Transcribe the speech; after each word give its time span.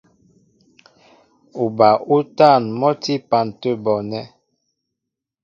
Uba 1.63 1.89
útân 2.15 2.63
mɔ́ 2.79 2.91
tí 3.01 3.13
á 3.17 3.19
epan 3.21 3.47
tə̂ 3.59 3.71
bɔɔnɛ́. 3.83 4.25